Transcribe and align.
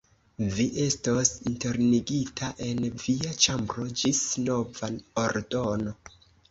Vi 0.53 0.63
estos 0.85 1.31
internigita 1.51 2.51
en 2.71 2.81
via 3.05 3.37
ĉambro 3.47 3.89
ĝis 4.03 4.27
nova 4.51 4.95
ordono. 5.29 5.99